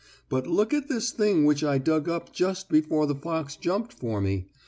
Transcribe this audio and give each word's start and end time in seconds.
But 0.29 0.47
look 0.47 0.73
at 0.73 0.87
this 0.89 1.11
thing 1.11 1.45
which 1.45 1.63
I 1.63 1.77
dug 1.77 2.09
up 2.09 2.33
just 2.33 2.69
before 2.69 3.05
the 3.05 3.13
fox 3.13 3.55
jumped 3.55 3.93
for 3.93 4.19
me. 4.19 4.47